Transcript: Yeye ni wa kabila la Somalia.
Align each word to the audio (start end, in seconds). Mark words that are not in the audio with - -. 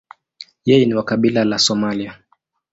Yeye 0.65 0.85
ni 0.85 0.93
wa 0.93 1.03
kabila 1.05 1.43
la 1.45 1.59
Somalia. 1.59 2.19